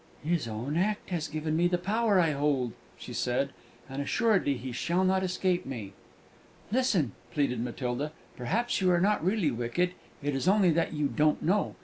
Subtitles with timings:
[0.23, 3.51] "His own act has given me the power I hold," she said,
[3.87, 5.93] "and assuredly he shall not escape me!"
[6.71, 9.91] "Listen," pleaded Matilda; "perhaps you are not really wicked,
[10.23, 11.75] it is only that you don't know!